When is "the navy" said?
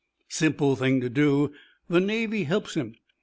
1.87-2.45